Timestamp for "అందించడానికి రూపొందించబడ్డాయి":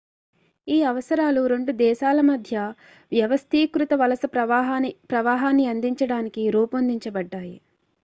5.71-7.57